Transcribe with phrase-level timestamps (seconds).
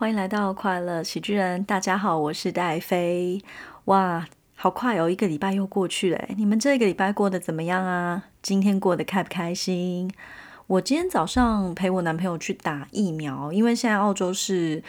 [0.00, 3.42] 欢迎来到快乐喜剧人，大家好，我是戴飞。
[3.86, 4.24] 哇，
[4.54, 6.24] 好快哦，一个礼拜又过去了。
[6.36, 8.22] 你们这个礼拜过得怎么样啊？
[8.40, 10.08] 今天过得开不开心？
[10.68, 14.80] 我今天早上陪我男朋友去打疫苗，因为现在澳洲是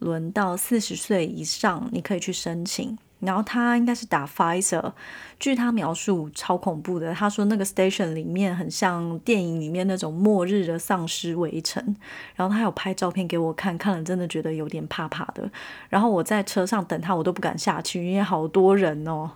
[0.00, 2.98] 轮到四十岁以上，你可以去申请。
[3.20, 4.92] 然后他应该是打 Pfizer，
[5.40, 7.12] 据他描述超恐怖的。
[7.12, 11.96] 他说那个 station 里面很像电影里面那种末日的丧尸围城。
[12.36, 15.50] 然后他有拍照片给我看，看了真的觉得有点怕怕的。
[15.88, 19.32] 然后我在车上等他，我都不敢下去，因为好多人哦。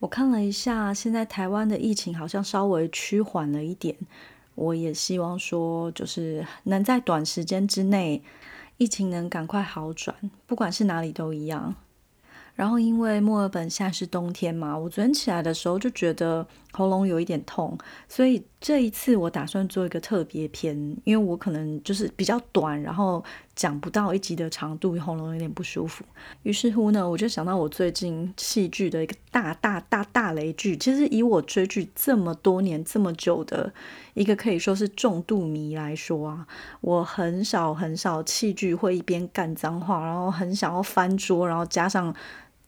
[0.00, 3.96] 我看了一下，现在台湾的疫情好像稍微趋缓了一点。
[4.54, 8.22] 我也希望说，就是能在短时间之内，
[8.76, 10.14] 疫情能赶快好转，
[10.46, 11.74] 不管是哪里都一样。
[12.60, 23.24] 然后，因为墨尔本现在是冬天嘛，我昨天起来的时候就觉得喉咙有一点痛，所以这一次我打算做一个特别篇，因为我可能就是比较短，然后
[23.56, 26.04] 讲不到一集的长度，喉咙有点不舒服。
[26.42, 30.76] 于是乎呢，我就想到我最近戏剧的一个大大大大雷剧。
[30.76, 33.72] 其实以我追剧这么多年这么久的
[34.12, 36.46] 一个可以说是重度迷来说啊，
[36.82, 42.14] 我很少很少戏剧会一边干脏话，然后很想要翻桌，然后加上。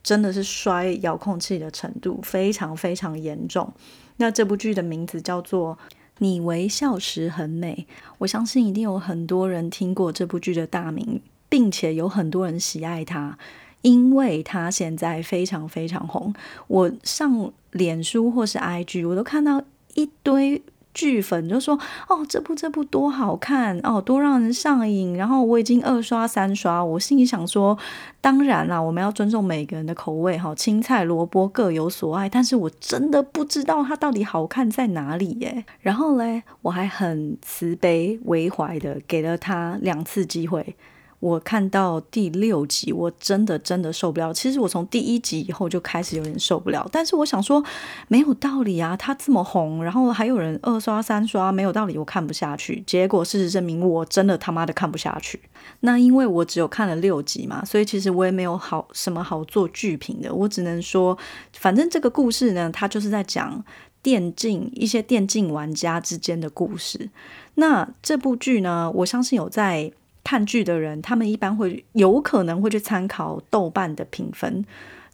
[0.02, 3.72] 真的是摔遥控器的程度非常非常严重。
[4.16, 5.76] 那这部剧的名字叫做
[6.18, 7.86] 《你微笑时很美》，
[8.18, 13.38] 我相信一定有很多人听过这部剧的大名，并且有很多人喜爱它，
[13.80, 16.34] 因为它现在非常非常红。
[16.68, 19.62] 我上脸书或是 IG，我都看到
[19.94, 20.62] 一堆。
[20.94, 27.76] 剧粉就说：“哦，这部这部多好看哦，多让人上瘾。”然后我已经二刷三刷，我心里想说
[28.20, 35.64] ：“当然啦，我们要尊重每个人的口味哈，青菜萝卜各有所爱。”但是我真的不知道它到底好看在哪里耶。
[35.80, 40.76] 然后嘞，我还很慈悲为怀的给了他两次机会。
[41.22, 44.34] 我看到第六集，我真的真的受不了。
[44.34, 47.62] 其实我从第一集以后就开始有点受不了，但是我想说
[48.08, 52.82] 没有道理啊，他这么红，然后还有人二刷三刷，没有道理，我看不下去。
[52.84, 55.40] 结果事实证明，我真的他妈的看不下去。
[55.80, 60.34] 那因为我只有看了六集嘛，所以其实我也没有好什么好做剧评的。
[60.34, 61.16] 我只能说，
[61.52, 63.64] 反正这个故事呢，它就是在讲
[64.02, 67.10] 电竞一些电竞玩家之间的故事。
[67.54, 69.92] 那这部剧呢，我相信有在。
[70.24, 74.64] 看剧的人，他们一般会有可能会去参考豆瓣的评分。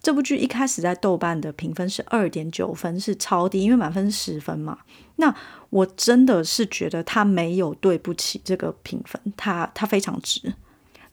[0.01, 4.77] 这部剧一开始在豆瓣的评分是二点九分，是超低，因为满分是十分嘛。
[5.17, 5.35] 那
[5.69, 10.53] 我真的是觉得他没有对不起这个评分，他他非常值。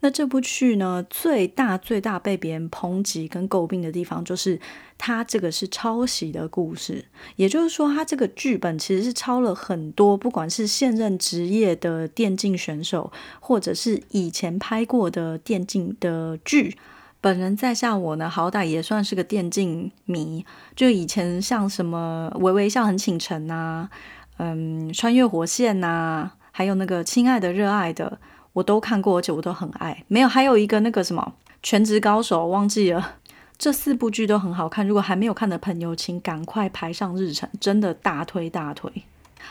[0.06, 4.60] 那这部剧呢，最大最大被别人抨击跟诟病的地方，就是
[4.96, 7.04] 它这个是抄袭的故事。
[7.34, 16.76] 也就是说，它这个剧本其实是抄了很多，不管是现任职业的电竞选手，或者是以前拍过的电竞的剧。
[17.20, 20.46] 本人在下我呢，好歹也算是个电竞迷，
[20.76, 23.90] 就以前像什么《微微笑很倾城》啊，
[24.36, 28.20] 嗯，《穿越火线》呐，还有那个《亲爱的热爱的》。
[28.56, 30.02] 我都看过，而且我都很爱。
[30.08, 33.16] 没有，还有一个那个什么《全职高手》，忘记了。
[33.58, 38.90] 这四部剧都很好看，如果还没有看的朋友，请赶快排上日程，真的大推大推。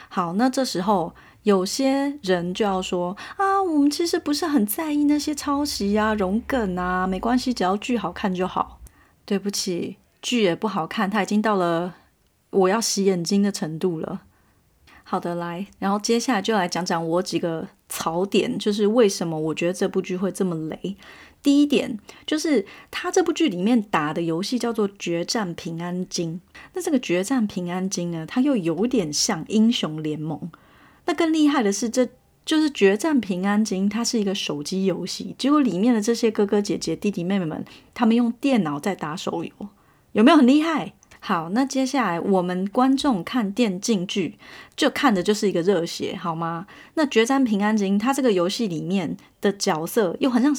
[0.09, 8.79] 好，那这时候有些人就要说啊，我们其实不是很在意那些抄袭啊、融梗啊，没关系，只要剧好看就好。
[9.23, 11.93] 对不起，剧也不好看，它已经到了
[12.49, 14.21] 我要洗眼睛的程度了。
[15.07, 20.97] 好的，来，然后接下来就来讲讲我几个槽点，就是为什么我觉得这部剧会这么雷。
[21.43, 26.33] 第一点就是他这部剧里面打的游戏叫做《决战平安京》，
[26.73, 30.49] 那这个《决战平安京》呢，它又有点像英雄联盟。
[31.05, 32.09] 那更厉害的是，这
[32.43, 39.51] 就是《决战平安京》，它是一个手机游戏，结果里面的这些哥哥姐姐、弟弟妹妹们，他们用电脑在打手游，
[40.13, 40.93] 有没有很厉害？
[41.27, 44.37] 好，那接下来我们观众看电竞剧，
[44.75, 46.67] 就看的就是一个热血，好吗？
[46.93, 50.55] 那《决战平安京》它这个游戏里面的角色又很像，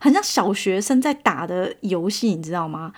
[0.00, 2.92] 很像小学生在打的游戏，你知道吗？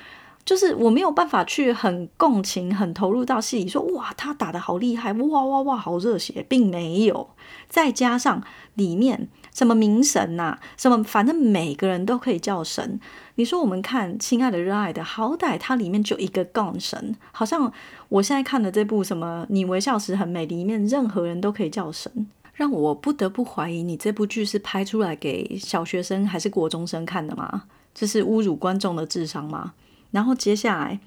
[0.47, 7.29] 就是我没有办法去很共情、很投入到戏里，说哇，他打的好厉害，哇哇哇，好热血，并没有。
[7.69, 8.43] 再加上
[8.73, 9.29] 里面。
[9.55, 10.59] 什么名神呐？
[10.77, 13.01] 什么反正每个人都可以叫神。
[13.37, 17.73] 你说我们看《亲爱的热爱的》，好歹它里面就一个杠神，好像
[18.09, 27.63] 我现在看的这部什么《你微笑时很美》里面，任何人都可以叫神，让我不得不怀疑你这部剧是拍出来给小学生还是国中生看的吗？
[27.95, 29.75] 这是侮辱观众的智商吗？
[30.11, 30.99] 然后接下来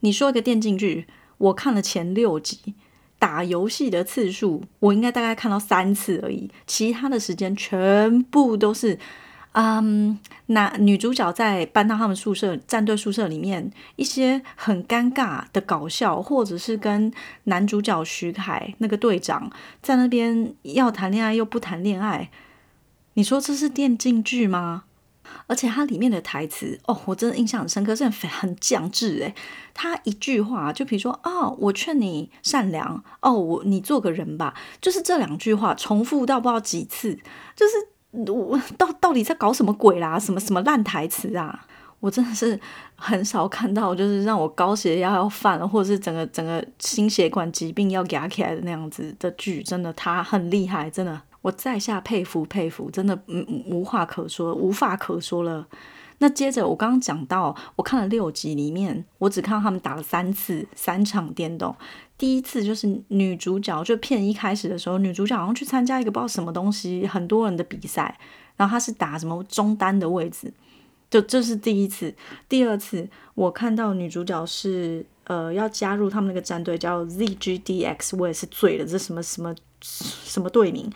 [0.00, 1.06] 你说一个电竞剧，
[1.36, 2.74] 我看了前六集。
[3.22, 8.98] 打游戏的次数，我应该大概看到三次而已，其他的时间全部都是
[9.52, 17.12] 嗯，那女主角在搬到他们宿舍战队宿舍里面，一些很尴尬的搞笑，或者是跟
[17.44, 19.48] 男主角徐凯那个队长
[19.80, 22.28] 在那边要谈恋爱又不谈恋爱，
[23.14, 24.82] 你说这是电竞剧吗？
[25.46, 29.34] 而且它里面的台词哦，我真的印象很深刻，是很很降智诶。
[29.74, 37.18] 他一句话就比如说哦，我劝你善良哦，我你做个人吧，就是这两句话重复到不知道几次，
[37.56, 40.18] 就是我到到底在搞什么鬼啦？
[40.18, 41.66] 什么什么烂台词啊？
[42.00, 42.58] 我真的是
[42.96, 51.22] 很少看到，就是让我高血压要犯了，或者是整个整个心血管疾病要压起来的那样子的剧，真的他很厉害，真的。
[51.42, 55.68] 我在下佩服佩服，真的嗯无话可说，无话可说了。
[56.18, 61.74] 那接着我刚刚讲到，我看了六集里面，我只看到他们打了三次三场电动。
[62.16, 68.16] 第一次就是女主角，就片一开始的时候，女主角好像去参加一个不知道什么东西，很多人的比赛，
[68.56, 70.52] 然后她是打什么中单的位置，
[71.10, 72.14] 就这是第一次。
[72.48, 80.88] 第二次我看到女主角是呃要加入他们那个战队，叫 ZGDX，我也是醉了，这什么什么什么队名？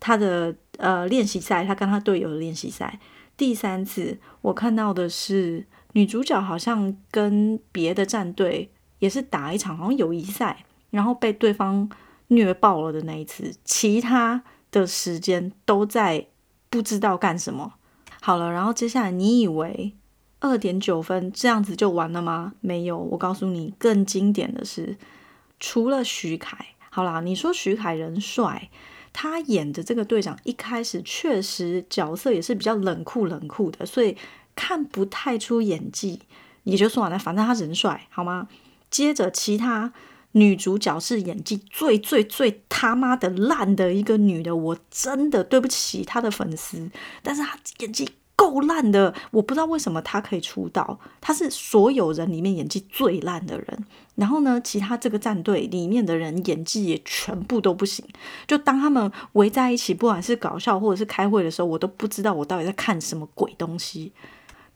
[0.00, 2.98] 他的呃练习赛，他跟他队友的练习赛。
[3.36, 11.88] 第三次我看到的是女主角好像跟别的战队也是打一场，好像友谊赛，然后被对方
[12.28, 13.54] 虐爆了的那一次。
[13.64, 16.26] 其他的时间都在
[16.68, 17.74] 不知道干什么。
[18.20, 19.94] 好了，然后接下来你以为
[20.40, 22.52] 二点九分这样子就完了吗？
[22.60, 24.98] 没有，我告诉你，更经典的是，
[25.58, 28.68] 除了徐凯，好啦，你说徐凯人帅。
[29.12, 34.16] 他演的这个队长一开始确实角色也是比较冷酷冷酷的，所以
[34.54, 36.20] 看不太出演技，
[36.64, 38.48] 也就算了，反正他人帅，好吗？
[38.90, 39.92] 接着其他
[40.32, 46.90] 女主角是演技最最最他妈的烂的一个女的，我真的对不起她的粉丝，
[47.22, 48.08] 但是她演技。
[48.40, 50.98] 够烂的，我不知道为什么他可以出道。
[51.20, 53.84] 他是所有人里面演技最烂的人。
[54.14, 58.02] 然后呢，其他这个战队里面的人演技也全部都不行。
[58.46, 64.12] 就当他们围在一起，不管是搞笑或者是开会的时候，我都不知道我到底在看什么鬼东西。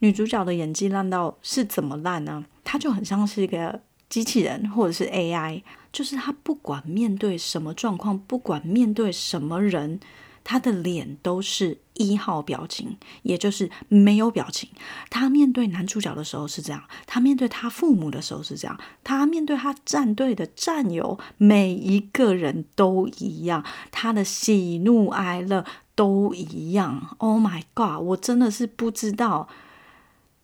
[0.01, 2.45] 女主角的演技烂到是怎么烂呢？
[2.63, 3.81] 她就很像是一个
[4.11, 10.01] 机器人或者是 AI，就是她不管面对什么状况，不管面对什么人。
[10.45, 14.69] 他的脸都是一号表情，也就是没有表情。
[15.09, 25.65] 他面对男主角的时候是这样，他面对他父母的时候是这样，他面对他战队的战友每一个人都一样，他的喜怒哀乐
[25.95, 27.17] 都一样。
[27.19, 28.03] Oh my god！
[28.03, 29.49] 我真的是不知道，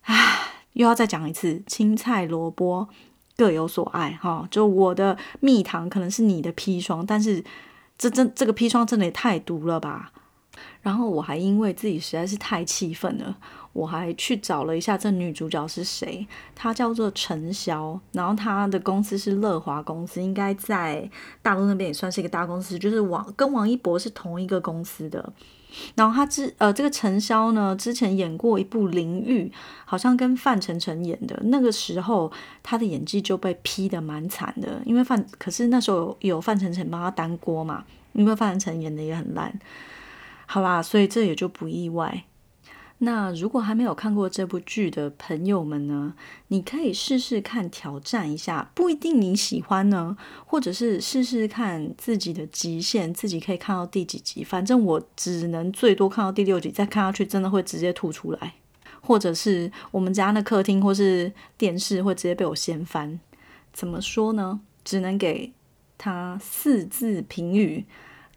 [0.03, 0.38] 唉，
[0.73, 2.88] 又要再讲一次，青菜萝卜
[3.37, 4.49] 各有所爱哈。
[4.50, 7.44] 就我的蜜糖可能是你的砒霜，但是。
[8.00, 10.11] 这真这个砒霜真的也太毒了吧！
[10.82, 13.36] 然后我还因为自己实在是太气愤了，
[13.72, 21.08] 我还去找了一下这女主角是谁，她叫做陈潇，然后她的公司是乐华公司，应该在
[21.42, 25.32] 大陆那边也算是一个大公司，就是王跟王一博是同一个公司的。
[25.94, 29.44] 然后他之呃，这个陈潇呢，之前演过一部《淋浴》，
[29.84, 31.38] 好像跟范丞丞演的。
[31.44, 37.84] 那个时候他的演技就被批的蛮惨的，因为范可是那时候有范丞丞帮他担锅嘛，
[38.14, 39.56] 因为范丞丞演的也很烂。
[40.52, 42.24] 好啦，所以这也就不意外。
[42.98, 46.12] 那如果还没有看过这部剧的朋友们呢，
[46.48, 54.42] 你可以试试看挑战一下，不一定你喜欢呢，或者是试试看自己的极限，自己可以看到第几集。
[54.42, 58.54] 反正我只能最多看到第六集，再看下去真的会直接吐出来，
[59.00, 63.20] 或者是我们家的客厅或是电视会直接被我掀翻。
[63.72, 64.60] 怎么说呢？
[64.82, 65.52] 只能给
[65.96, 67.86] 他四字评语：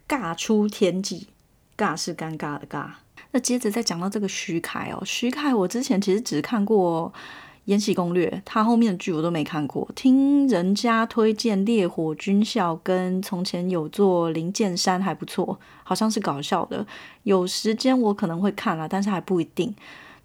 [0.07, 1.29] 尬出天际。
[1.77, 2.87] 尬是尴尬的尬。
[3.31, 7.11] 那接着再讲到这个徐凯哦，徐凯我之前其实只看过
[7.65, 9.89] 《延禧攻略》，他后面的剧我都没看过。
[9.95, 16.85] 听人家推荐《烈火军校》跟从前有座灵剑山还不错，好像是搞笑的。
[17.23, 19.73] 有时间我可能会看了，但是还不一定。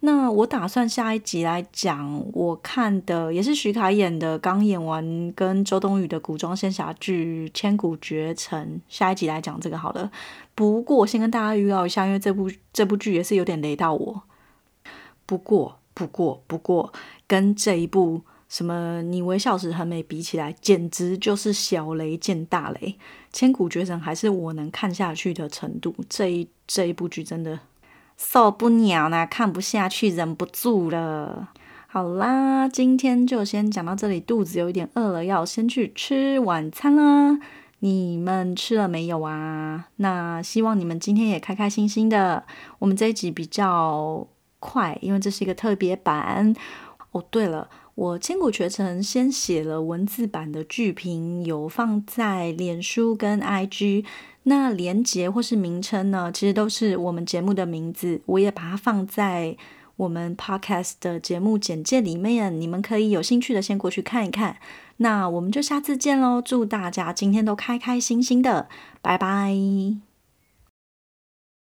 [0.00, 10.09] 那我打算下一集来讲我看的，也是徐凯演的，刚演完跟周冬雨的古装仙侠剧《千古绝尘》，下一集来讲这个好了。
[10.55, 14.23] 不过先跟大家预告一下，因为这部这部剧也是有点雷到我。
[15.26, 16.93] 不过不过不过，
[17.26, 22.78] 跟这一部什么你微笑时很美比起来，简直就是小雷见大雷。
[23.33, 27.59] 《千古绝尘》还是我能看下去的程度，这一这一部剧真的。
[28.19, 31.51] 受不了啦，看不下去，忍不住了。
[31.87, 37.39] 好啦，今天就先讲到这里，肚子有一点饿了，要先去吃晚餐啦。
[37.79, 39.87] 你们吃了没有啊？
[39.97, 42.45] 那希望你们今天也开开心心的。
[42.81, 44.27] 我们这一集比较
[44.59, 46.53] 快，因为这是一个特别版。
[47.13, 54.05] 哦，对了，我千古绝尘先写了文字版的剧评，有放在脸书跟 IG。
[54.45, 59.57] 那连结或是名称呢，其实都是我们节目的名字，我也把它放在
[59.97, 64.59] 我们 Podcast 的节目简介里面，你们可以有兴趣的先过去看一看。
[64.99, 66.40] 那我们就下次见喽！
[66.40, 68.69] 祝大家今天都开开心心的，
[69.02, 70.08] 拜拜。